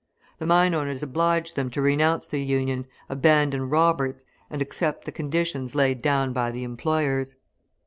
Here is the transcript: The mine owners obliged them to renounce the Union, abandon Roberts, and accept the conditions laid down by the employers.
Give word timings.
The 0.39 0.47
mine 0.47 0.73
owners 0.73 1.03
obliged 1.03 1.55
them 1.55 1.69
to 1.69 1.81
renounce 1.83 2.25
the 2.27 2.41
Union, 2.43 2.87
abandon 3.07 3.69
Roberts, 3.69 4.25
and 4.49 4.59
accept 4.59 5.05
the 5.05 5.11
conditions 5.11 5.75
laid 5.75 6.01
down 6.01 6.33
by 6.33 6.49
the 6.49 6.63
employers. 6.63 7.35